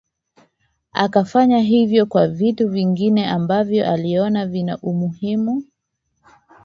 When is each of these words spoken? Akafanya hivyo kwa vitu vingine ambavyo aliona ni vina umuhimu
Akafanya 0.93 1.59
hivyo 1.59 2.05
kwa 2.05 2.27
vitu 2.27 2.69
vingine 2.69 3.27
ambavyo 3.27 3.89
aliona 3.91 4.45
ni 4.45 4.51
vina 4.51 4.77
umuhimu 4.77 5.63